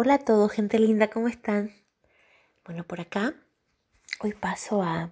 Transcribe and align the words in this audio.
Hola 0.00 0.14
a 0.14 0.18
todos, 0.20 0.52
gente 0.52 0.78
linda, 0.78 1.08
¿cómo 1.08 1.26
están? 1.26 1.72
Bueno, 2.64 2.84
por 2.84 3.00
acá 3.00 3.34
hoy 4.20 4.32
paso 4.32 4.80
a 4.80 5.10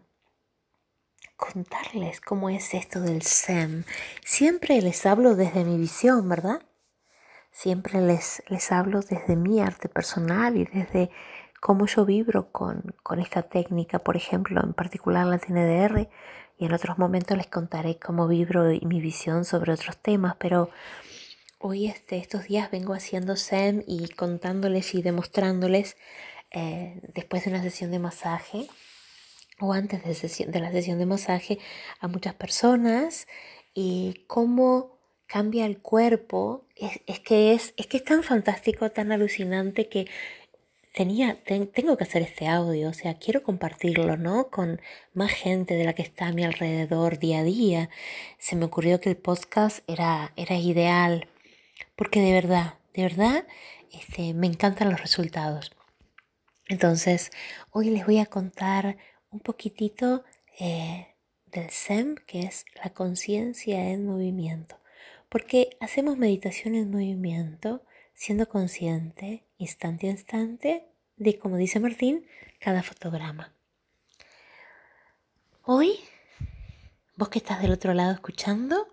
contarles 1.36 2.20
cómo 2.20 2.50
es 2.50 2.72
esto 2.72 3.00
del 3.00 3.22
SEM. 3.22 3.82
Siempre 4.24 4.80
les 4.80 5.04
hablo 5.04 5.34
desde 5.34 5.64
mi 5.64 5.76
visión, 5.76 6.28
¿verdad? 6.28 6.62
Siempre 7.50 8.00
les, 8.00 8.44
les 8.46 8.70
hablo 8.70 9.00
desde 9.00 9.34
mi 9.34 9.60
arte 9.60 9.88
personal 9.88 10.56
y 10.56 10.66
desde 10.66 11.10
cómo 11.60 11.86
yo 11.86 12.04
vibro 12.04 12.52
con, 12.52 12.94
con 13.02 13.18
esta 13.18 13.42
técnica, 13.42 13.98
por 13.98 14.16
ejemplo, 14.16 14.62
en 14.62 14.72
particular 14.72 15.26
la 15.26 15.38
TNDR, 15.38 16.08
y 16.58 16.64
en 16.64 16.72
otros 16.72 16.96
momentos 16.96 17.36
les 17.36 17.48
contaré 17.48 17.98
cómo 17.98 18.28
vibro 18.28 18.70
y 18.70 18.82
mi 18.82 19.00
visión 19.00 19.44
sobre 19.44 19.72
otros 19.72 19.96
temas, 19.96 20.36
pero 20.38 20.70
Hoy 21.68 21.86
este, 21.86 22.16
estos 22.18 22.46
días 22.46 22.70
vengo 22.70 22.94
haciendo 22.94 23.34
Zen 23.34 23.82
y 23.88 24.06
contándoles 24.10 24.94
y 24.94 25.02
demostrándoles 25.02 25.96
eh, 26.52 27.00
después 27.12 27.42
de 27.42 27.50
una 27.50 27.60
sesión 27.60 27.90
de 27.90 27.98
masaje 27.98 28.68
o 29.58 29.72
antes 29.72 30.00
de, 30.04 30.60
la 30.60 30.70
sesión 30.70 31.00
de 31.00 31.06
masaje 31.06 31.58
a 31.98 32.06
muchas 32.06 32.34
personas 32.34 33.26
y 33.74 34.22
cómo 34.28 34.96
cambia 35.26 35.66
el 35.66 35.78
cuerpo. 35.78 36.68
Es, 36.76 37.18
que, 37.18 37.52
es, 37.52 37.74
es 37.76 37.88
que 37.88 37.96
es 37.96 38.04
tan 38.04 38.22
fantástico, 38.22 38.92
tan 38.92 39.10
alucinante 39.10 39.88
que 39.88 40.06
tenía, 40.94 41.36
tengo 41.42 41.96
que 41.96 42.04
hacer 42.04 42.22
este 42.22 42.46
audio, 42.46 42.90
o 42.90 42.94
sea, 42.94 43.18
quiero 43.18 43.42
compartirlo, 43.42 44.16
¿no? 44.16 44.50
Con 44.50 44.80
más 45.14 45.32
gente 45.32 45.74
de 45.74 45.84
la 45.84 45.94
que 45.94 46.02
está 46.02 46.28
a 46.28 46.32
mi 46.32 46.44
alrededor 46.44 47.18
día 47.18 47.40
a 47.40 47.42
día. 47.42 47.90
Se 48.38 48.54
me 48.54 48.66
ocurrió 48.66 49.00
que 49.00 49.08
el 49.08 49.16
podcast 49.16 49.80
era, 49.88 50.32
era 50.36 50.54
ideal 50.54 51.26
porque 51.94 52.20
de 52.20 52.32
verdad, 52.32 52.74
de 52.94 53.02
verdad, 53.02 53.46
este, 53.92 54.34
me 54.34 54.46
encantan 54.46 54.90
los 54.90 55.00
resultados. 55.00 55.72
Entonces, 56.68 57.30
hoy 57.70 57.90
les 57.90 58.04
voy 58.04 58.18
a 58.18 58.26
contar 58.26 58.96
un 59.30 59.40
poquitito 59.40 60.24
eh, 60.58 61.14
del 61.46 61.70
SEM, 61.70 62.16
que 62.26 62.40
es 62.40 62.64
la 62.82 62.90
conciencia 62.90 63.90
en 63.90 64.04
movimiento. 64.06 64.78
Porque 65.28 65.76
hacemos 65.80 66.18
meditación 66.18 66.74
en 66.74 66.90
movimiento, 66.90 67.84
siendo 68.14 68.48
consciente, 68.48 69.44
instante 69.58 70.08
a 70.08 70.10
instante, 70.10 70.86
de, 71.16 71.38
como 71.38 71.56
dice 71.56 71.80
Martín, 71.80 72.26
cada 72.58 72.82
fotograma. 72.82 73.52
Hoy, 75.62 75.98
vos 77.16 77.28
que 77.28 77.38
estás 77.38 77.60
del 77.60 77.72
otro 77.72 77.94
lado 77.94 78.12
escuchando, 78.12 78.88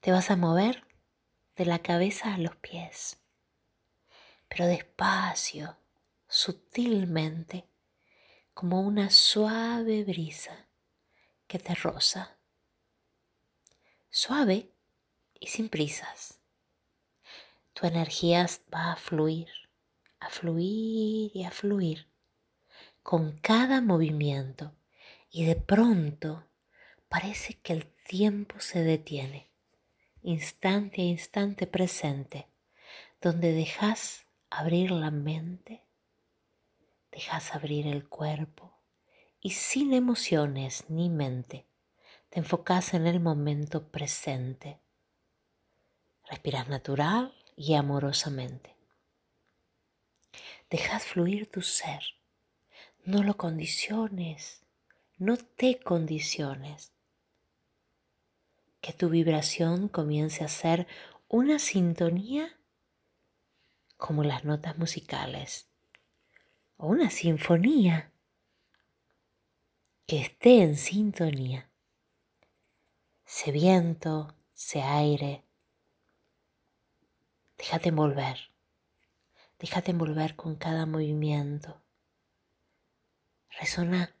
te 0.00 0.12
vas 0.12 0.30
a 0.30 0.36
mover 0.36 0.87
de 1.58 1.66
la 1.66 1.80
cabeza 1.80 2.34
a 2.34 2.38
los 2.38 2.54
pies, 2.56 3.18
pero 4.48 4.66
despacio, 4.66 5.76
sutilmente, 6.28 7.66
como 8.54 8.80
una 8.80 9.10
suave 9.10 10.04
brisa 10.04 10.68
que 11.48 11.58
te 11.58 11.74
roza. 11.74 12.38
Suave 14.08 14.70
y 15.40 15.48
sin 15.48 15.68
prisas. 15.68 16.38
Tu 17.72 17.86
energía 17.86 18.46
va 18.72 18.92
a 18.92 18.96
fluir, 18.96 19.48
a 20.20 20.30
fluir 20.30 21.32
y 21.34 21.44
a 21.44 21.50
fluir 21.50 22.08
con 23.02 23.38
cada 23.38 23.80
movimiento 23.80 24.76
y 25.30 25.44
de 25.44 25.56
pronto 25.56 26.44
parece 27.08 27.54
que 27.54 27.72
el 27.72 27.86
tiempo 27.86 28.60
se 28.60 28.84
detiene 28.84 29.47
instante 30.22 31.02
a 31.02 31.04
instante 31.04 31.66
presente, 31.66 32.48
donde 33.20 33.52
dejas 33.52 34.26
abrir 34.50 34.90
la 34.90 35.10
mente, 35.10 35.82
dejas 37.12 37.54
abrir 37.54 37.86
el 37.86 38.08
cuerpo 38.08 38.72
y 39.40 39.50
sin 39.50 39.92
emociones 39.92 40.84
ni 40.88 41.08
mente, 41.08 41.66
te 42.30 42.40
enfocas 42.40 42.94
en 42.94 43.06
el 43.06 43.20
momento 43.20 43.88
presente. 43.88 44.80
Respiras 46.28 46.68
natural 46.68 47.34
y 47.56 47.74
amorosamente. 47.74 48.76
Dejas 50.68 51.06
fluir 51.06 51.50
tu 51.50 51.62
ser. 51.62 52.02
No 53.04 53.22
lo 53.22 53.38
condiciones, 53.38 54.62
no 55.16 55.38
te 55.38 55.80
condiciones 55.80 56.92
que 58.80 58.92
tu 58.92 59.08
vibración 59.08 59.88
comience 59.88 60.44
a 60.44 60.48
ser 60.48 60.86
una 61.28 61.58
sintonía 61.58 62.58
como 63.96 64.22
las 64.24 64.44
notas 64.44 64.78
musicales 64.78 65.68
o 66.76 66.86
una 66.86 67.10
sinfonía 67.10 68.12
que 70.06 70.22
esté 70.22 70.62
en 70.62 70.76
sintonía. 70.76 71.70
Sé 73.26 73.52
viento, 73.52 74.34
sé 74.54 74.80
aire. 74.80 75.44
Déjate 77.58 77.90
envolver. 77.90 78.38
Déjate 79.58 79.90
envolver 79.90 80.36
con 80.36 80.56
cada 80.56 80.86
movimiento. 80.86 81.82
Resona. 83.60 84.14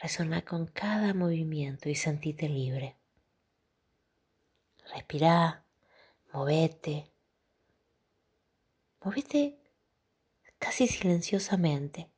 Resona 0.00 0.42
con 0.42 0.66
cada 0.66 1.14
movimiento 1.14 1.88
y 1.90 1.94
sentite 1.94 2.48
libre. 2.48 2.96
Respirá, 4.92 5.64
movete, 6.34 7.10
movete 9.02 9.58
casi 10.58 10.86
silenciosamente, 10.86 12.10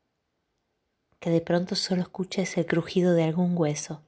que 1.21 1.31
de 1.31 1.41
pronto 1.41 1.77
solo 1.77 2.03
escuches 2.03 2.57
el 2.57 2.67
crujido 2.67 3.15
de 3.15 3.23
algún 3.23 3.57
hueso, 3.57 4.03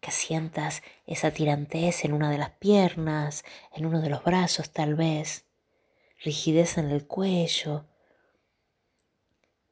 que 0.00 0.10
sientas 0.10 0.82
esa 1.06 1.30
tirantez 1.30 2.04
en 2.04 2.14
una 2.14 2.32
de 2.32 2.38
las 2.38 2.50
piernas, 2.50 3.44
en 3.72 3.86
uno 3.86 4.00
de 4.00 4.10
los 4.10 4.24
brazos 4.24 4.72
tal 4.72 4.96
vez, 4.96 5.44
rigidez 6.18 6.78
en 6.78 6.90
el 6.90 7.06
cuello. 7.06 7.86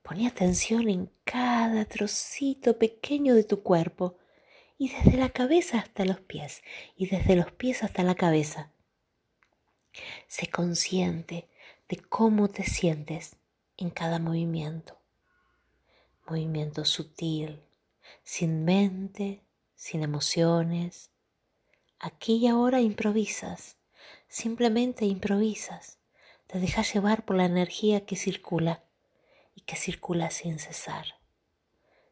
Poné 0.02 0.28
atención 0.28 0.88
en 0.88 1.10
cada 1.24 1.84
trocito 1.86 2.78
pequeño 2.78 3.34
de 3.34 3.42
tu 3.42 3.64
cuerpo 3.64 4.19
y 4.80 4.88
desde 4.88 5.18
la 5.18 5.28
cabeza 5.28 5.78
hasta 5.78 6.06
los 6.06 6.20
pies 6.20 6.62
y 6.96 7.06
desde 7.08 7.36
los 7.36 7.52
pies 7.52 7.82
hasta 7.82 8.02
la 8.02 8.14
cabeza. 8.14 8.72
Sé 10.26 10.46
consciente 10.46 11.50
de 11.86 11.98
cómo 11.98 12.48
te 12.48 12.64
sientes 12.64 13.36
en 13.76 13.90
cada 13.90 14.18
movimiento. 14.18 14.98
Movimiento 16.26 16.86
sutil, 16.86 17.62
sin 18.22 18.64
mente, 18.64 19.44
sin 19.74 20.02
emociones. 20.02 21.10
Aquí 21.98 22.36
y 22.36 22.46
ahora 22.46 22.80
improvisas, 22.80 23.76
simplemente 24.28 25.04
improvisas. 25.04 25.98
Te 26.46 26.58
dejas 26.58 26.94
llevar 26.94 27.26
por 27.26 27.36
la 27.36 27.44
energía 27.44 28.06
que 28.06 28.16
circula 28.16 28.82
y 29.54 29.60
que 29.60 29.76
circula 29.76 30.30
sin 30.30 30.58
cesar. 30.58 31.16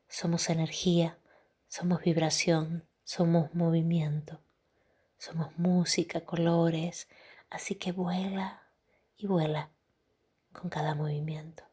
Somos 0.06 0.50
energía 0.50 1.18
somos 1.68 2.02
vibración, 2.02 2.88
somos 3.04 3.54
movimiento, 3.54 4.40
somos 5.18 5.56
música, 5.58 6.22
colores, 6.22 7.08
así 7.50 7.74
que 7.74 7.92
vuela 7.92 8.62
y 9.16 9.26
vuela 9.26 9.70
con 10.52 10.70
cada 10.70 10.94
movimiento. 10.94 11.64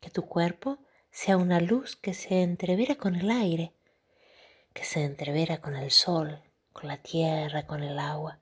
Que 0.00 0.10
tu 0.10 0.26
cuerpo 0.26 0.78
sea 1.10 1.36
una 1.36 1.60
luz 1.60 1.96
que 1.96 2.12
se 2.12 2.42
entrevera 2.42 2.96
con 2.96 3.14
el 3.14 3.30
aire, 3.30 3.72
que 4.74 4.84
se 4.84 5.04
entrevera 5.04 5.60
con 5.60 5.74
el 5.76 5.90
sol, 5.90 6.42
con 6.72 6.88
la 6.88 6.98
tierra, 6.98 7.66
con 7.66 7.82
el 7.82 7.98
agua. 7.98 8.40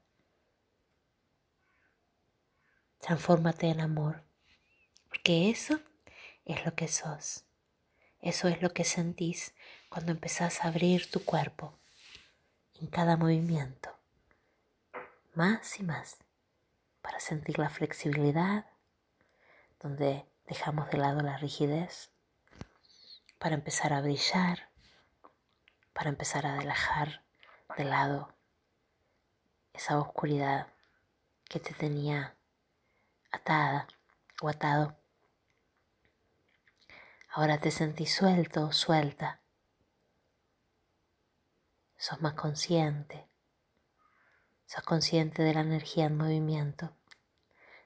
Transfórmate 2.99 3.69
en 3.69 3.81
amor, 3.81 4.25
porque 5.09 5.51
eso 5.51 5.81
es 6.45 6.65
lo 6.65 6.75
que 6.75 6.89
sos. 6.89 7.45
Eso 8.21 8.49
es 8.49 8.63
lo 8.63 8.73
que 8.73 8.85
sentís 8.85 9.55
cuando 9.93 10.13
empezás 10.13 10.65
a 10.65 10.69
abrir 10.69 11.11
tu 11.11 11.23
cuerpo 11.23 11.79
en 12.81 12.87
cada 12.87 13.19
movimiento, 13.19 13.95
más 15.35 15.79
y 15.79 15.83
más, 15.83 16.17
para 17.03 17.21
sentir 17.21 17.59
la 17.59 17.69
flexibilidad, 17.69 18.65
donde 19.81 20.25
dejamos 20.47 20.89
de 20.89 20.97
lado 20.97 21.21
la 21.21 21.37
rigidez, 21.37 22.11
para 23.39 23.55
empezar 23.55 23.93
a 23.93 24.01
brillar, 24.01 24.71
para 25.93 26.09
empezar 26.09 26.47
a 26.47 26.57
dejar 26.57 27.23
de 27.77 27.85
lado 27.85 28.35
esa 29.75 29.99
oscuridad 29.99 30.69
que 31.51 31.61
te 31.61 31.75
tenía 31.75 32.35
atada 33.31 33.89
o 34.41 34.49
atado. 34.49 34.97
Ahora 37.29 37.59
te 37.59 37.71
sentís 37.71 38.15
suelto, 38.15 38.73
suelta. 38.73 39.42
Sos 42.03 42.21
más 42.21 42.35
consciente. 42.35 43.29
Sos 44.67 44.83
consciente 44.83 45.45
de 45.45 45.55
la 45.55 45.61
energía 45.61 46.07
en 46.07 46.17
movimiento. 46.17 46.97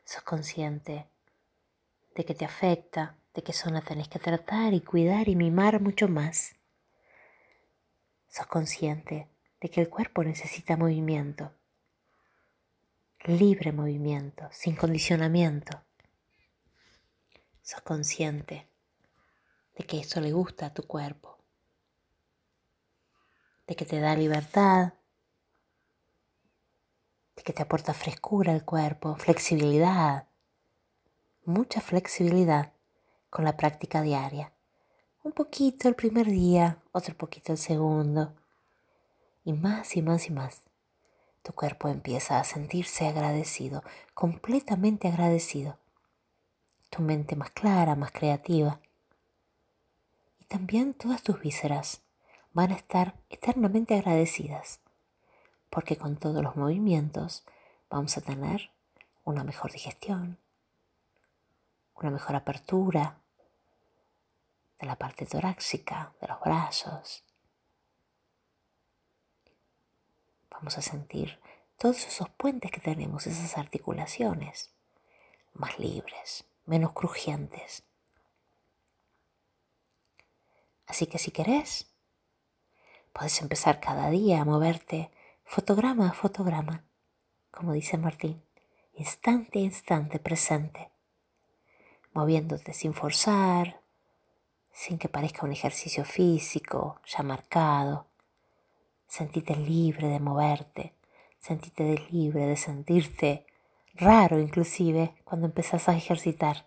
sos 0.07 0.23
consciente 0.23 1.07
de 2.15 2.25
que 2.25 2.35
te 2.35 2.47
afecta, 2.47 3.19
de 3.35 3.43
que 3.43 3.53
eso 3.53 3.69
la 3.69 3.83
tenés 3.83 4.09
que 4.09 4.19
tratar 4.19 4.73
y 4.73 4.81
cuidar 4.81 5.29
y 5.29 5.37
mimar 5.37 5.83
mucho 5.83 6.09
más. 6.09 6.57
Sos 8.29 8.47
consciente 8.47 9.29
de 9.61 9.69
que 9.69 9.83
el 9.83 9.91
cuerpo 9.91 10.25
necesita 10.25 10.79
movimiento, 10.79 11.53
libre 13.23 13.71
movimiento, 13.71 14.49
sin 14.51 14.77
condicionamiento. 14.77 15.85
Sos 17.61 17.83
consciente 17.83 18.67
de 19.77 19.85
que 19.85 20.01
eso 20.01 20.23
le 20.23 20.33
gusta 20.33 20.65
a 20.65 20.73
tu 20.73 20.87
cuerpo, 20.87 21.36
de 23.67 23.77
que 23.77 23.85
te 23.85 24.01
da 24.01 24.15
libertad, 24.15 24.95
de 27.35 27.43
que 27.43 27.53
te 27.53 27.63
aporta 27.63 27.95
frescura 27.95 28.53
al 28.53 28.65
cuerpo, 28.65 29.17
flexibilidad, 29.17 30.29
mucha 31.45 31.81
flexibilidad 31.81 32.73
con 33.31 33.45
la 33.45 33.57
práctica 33.57 34.03
diaria. 34.03 34.53
Un 35.23 35.33
poquito 35.33 35.89
el 35.89 35.97
primer 35.97 36.27
día, 36.27 36.79
otro 36.93 37.17
poquito 37.17 37.53
el 37.53 37.59
segundo. 37.59 38.35
Y 39.45 39.53
más 39.53 39.97
y 39.97 40.03
más 40.03 40.29
y 40.29 40.33
más. 40.33 40.63
Tu 41.43 41.53
cuerpo 41.53 41.89
empieza 41.89 42.39
a 42.39 42.45
sentirse 42.45 43.07
agradecido, 43.07 43.83
completamente 44.15 45.09
agradecido. 45.09 45.79
Tu 46.91 47.03
mente 47.03 47.37
más 47.37 47.51
clara, 47.51 47.95
más 47.95 48.13
creativa. 48.13 48.81
Y 50.41 50.45
también 50.45 50.95
todas 50.95 51.23
tus 51.23 51.41
vísceras 51.41 52.06
van 52.57 52.73
a 52.73 52.77
estar 52.77 53.15
eternamente 53.29 53.93
agradecidas, 53.95 54.81
porque 55.69 55.99
con 55.99 56.17
todos 56.17 56.43
los 56.43 56.57
movimientos 56.57 57.45
vamos 57.91 58.17
a 58.17 58.23
tener 58.23 58.71
una 59.25 59.45
mejor 59.45 59.73
digestión, 59.73 60.39
una 61.97 62.11
mejor 62.11 62.35
apertura 62.35 63.21
de 64.79 64.87
la 64.87 64.97
parte 64.97 65.27
torácica, 65.27 66.15
de 66.19 66.29
los 66.29 66.41
brazos. 66.41 67.25
Vamos 70.49 70.79
a 70.79 70.81
sentir 70.81 71.39
todos 71.77 72.07
esos 72.07 72.31
puentes 72.31 72.71
que 72.71 72.81
tenemos, 72.81 73.27
esas 73.27 73.59
articulaciones, 73.59 74.71
más 75.53 75.79
libres, 75.79 76.47
menos 76.65 76.93
crujientes. 76.93 77.83
Así 80.87 81.07
que 81.07 81.19
si 81.19 81.31
querés, 81.31 81.93
puedes 83.17 83.41
empezar 83.41 83.81
cada 83.81 84.11
día 84.11 84.43
a 84.43 84.45
moverte. 84.45 85.11
Fotograma 85.45 86.09
a 86.09 86.13
fotograma, 86.13 86.85
como 87.51 87.73
dice 87.73 87.97
Martín, 87.97 88.43
instante 88.95 89.61
a 89.61 89.63
instante 89.63 90.19
presente. 90.19 90.91
Moviéndote 92.13 92.75
sin 92.75 92.93
forzar, 92.93 93.81
sin 94.73 94.99
que 94.99 95.09
parezca 95.09 95.47
un 95.47 95.53
ejercicio 95.53 96.05
físico 96.05 97.01
ya 97.07 97.23
marcado. 97.23 98.07
Sentite 99.07 99.57
libre 99.57 100.09
de 100.09 100.21
moverte, 100.21 100.93
sentite 101.39 102.07
libre 102.11 102.47
de 102.47 102.57
sentirte 102.57 103.47
raro 103.95 104.39
inclusive 104.39 105.15
cuando 105.25 105.47
empezás 105.47 105.89
a 105.89 105.97
ejercitar. 105.97 106.67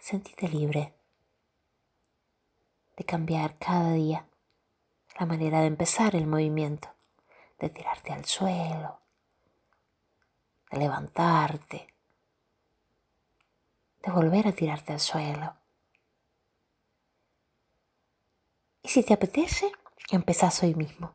Sentite 0.00 0.48
libre 0.48 0.93
de 2.96 3.04
cambiar 3.04 3.58
cada 3.58 3.92
día 3.92 4.26
la 5.18 5.26
manera 5.26 5.60
de 5.60 5.66
empezar 5.66 6.16
el 6.16 6.26
movimiento, 6.26 6.88
de 7.58 7.70
tirarte 7.70 8.12
al 8.12 8.24
suelo, 8.24 9.00
de 10.70 10.78
levantarte, 10.78 11.86
de 14.02 14.12
volver 14.12 14.48
a 14.48 14.52
tirarte 14.52 14.92
al 14.92 15.00
suelo. 15.00 15.54
Y 18.82 18.88
si 18.88 19.02
te 19.02 19.14
apetece, 19.14 19.72
empezás 20.10 20.62
hoy 20.62 20.74
mismo. 20.74 21.14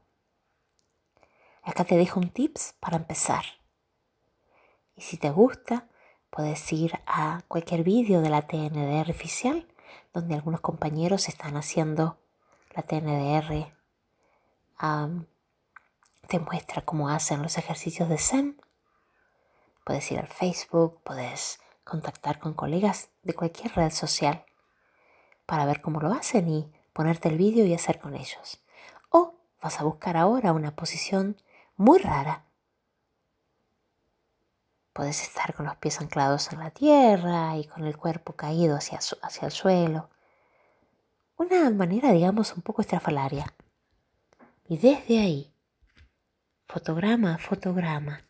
Acá 1.61 1.83
te 1.83 1.97
dejo 1.97 2.19
un 2.19 2.29
tips 2.29 2.75
para 2.79 2.97
empezar. 2.97 3.43
Y 4.95 5.01
si 5.01 5.17
te 5.17 5.29
gusta, 5.29 5.87
puedes 6.29 6.71
ir 6.73 6.93
a 7.05 7.41
cualquier 7.47 7.83
vídeo 7.83 8.21
de 8.21 8.29
la 8.29 8.41
TNDR 8.41 9.11
oficial, 9.11 9.67
donde 10.13 10.35
algunos 10.35 10.61
compañeros 10.61 11.27
están 11.27 11.55
haciendo 11.57 12.17
la 12.75 12.83
TNDR. 12.83 13.73
te 16.27 16.39
muestra 16.39 16.83
cómo 16.83 17.09
hacen 17.09 17.41
los 17.41 17.57
ejercicios 17.57 18.09
de 18.09 18.17
SEM. 18.17 18.57
Puedes 19.83 20.11
ir 20.11 20.19
al 20.19 20.27
Facebook, 20.27 21.01
puedes 21.03 21.59
contactar 21.83 22.39
con 22.39 22.53
colegas 22.53 23.09
de 23.23 23.33
cualquier 23.33 23.73
red 23.73 23.91
social 23.91 24.45
para 25.45 25.65
ver 25.65 25.81
cómo 25.81 25.99
lo 25.99 26.13
hacen 26.13 26.47
y 26.47 26.71
ponerte 26.93 27.29
el 27.29 27.37
vídeo 27.37 27.65
y 27.65 27.73
hacer 27.73 27.99
con 27.99 28.15
ellos. 28.15 28.61
O 29.09 29.33
vas 29.61 29.79
a 29.79 29.83
buscar 29.83 30.15
ahora 30.15 30.53
una 30.53 30.75
posición 30.75 31.37
muy 31.75 31.97
rara. 31.97 32.45
Puedes 34.93 35.21
estar 35.21 35.53
con 35.53 35.65
los 35.65 35.77
pies 35.77 36.01
anclados 36.01 36.51
en 36.51 36.59
la 36.59 36.71
tierra 36.71 37.57
y 37.57 37.65
con 37.65 37.85
el 37.85 37.95
cuerpo 37.97 38.33
caído 38.33 38.75
hacia, 38.75 38.99
hacia 39.21 39.45
el 39.45 39.51
suelo. 39.51 40.09
Una 41.37 41.69
manera, 41.69 42.11
digamos, 42.11 42.53
un 42.53 42.61
poco 42.61 42.81
estrafalaria. 42.81 43.53
Y 44.67 44.77
desde 44.77 45.19
ahí, 45.19 45.53
fotograma 46.67 47.35
a 47.35 47.37
fotograma, 47.37 48.25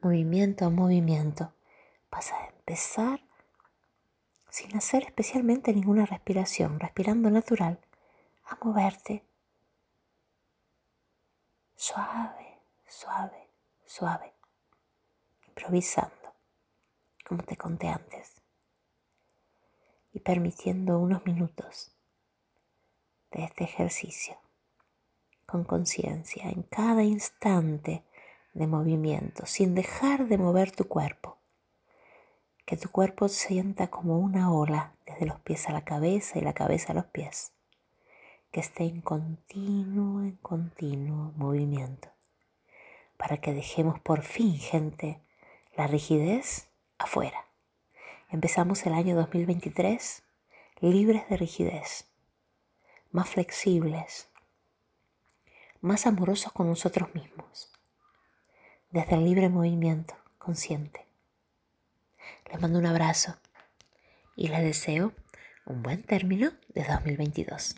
movimiento 0.00 0.64
a 0.64 0.70
movimiento, 0.70 1.52
vas 2.10 2.32
a 2.32 2.46
empezar 2.46 3.20
sin 4.48 4.76
hacer 4.76 5.04
especialmente 5.04 5.72
ninguna 5.72 6.06
respiración, 6.06 6.80
respirando 6.80 7.30
natural, 7.30 7.78
a 8.44 8.58
moverte 8.64 9.24
suave, 11.76 12.58
suave, 12.86 13.48
suave, 13.86 14.34
improvisando, 15.60 16.34
como 17.26 17.42
te 17.42 17.56
conté 17.56 17.88
antes, 17.88 18.40
y 20.12 20.20
permitiendo 20.20 20.98
unos 20.98 21.24
minutos 21.26 21.92
de 23.30 23.44
este 23.44 23.64
ejercicio 23.64 24.36
con 25.46 25.64
conciencia 25.64 26.48
en 26.48 26.62
cada 26.62 27.02
instante 27.02 28.04
de 28.54 28.66
movimiento, 28.66 29.46
sin 29.46 29.74
dejar 29.74 30.28
de 30.28 30.38
mover 30.38 30.70
tu 30.70 30.86
cuerpo. 30.86 31.38
Que 32.64 32.76
tu 32.76 32.88
cuerpo 32.90 33.28
sienta 33.28 33.88
como 33.88 34.18
una 34.18 34.52
ola 34.52 34.94
desde 35.06 35.26
los 35.26 35.40
pies 35.40 35.68
a 35.68 35.72
la 35.72 35.84
cabeza 35.84 36.38
y 36.38 36.42
la 36.42 36.52
cabeza 36.52 36.92
a 36.92 36.94
los 36.94 37.06
pies, 37.06 37.52
que 38.50 38.60
esté 38.60 38.84
en 38.84 39.00
continuo, 39.00 40.22
en 40.22 40.36
continuo 40.36 41.32
movimiento, 41.36 42.08
para 43.16 43.38
que 43.38 43.52
dejemos 43.52 43.98
por 44.00 44.22
fin, 44.22 44.54
gente, 44.54 45.20
la 45.80 45.86
rigidez 45.86 46.68
afuera. 46.98 47.46
Empezamos 48.28 48.84
el 48.84 48.92
año 48.92 49.16
2023 49.16 50.22
libres 50.82 51.26
de 51.30 51.38
rigidez, 51.38 52.04
más 53.12 53.30
flexibles, 53.30 54.28
más 55.80 56.06
amorosos 56.06 56.52
con 56.52 56.68
nosotros 56.68 57.14
mismos, 57.14 57.72
desde 58.90 59.14
el 59.14 59.24
libre 59.24 59.48
movimiento 59.48 60.14
consciente. 60.36 61.06
Les 62.50 62.60
mando 62.60 62.78
un 62.78 62.84
abrazo 62.84 63.38
y 64.36 64.48
les 64.48 64.60
deseo 64.60 65.14
un 65.64 65.82
buen 65.82 66.02
término 66.02 66.52
de 66.74 66.84
2022. 66.84 67.76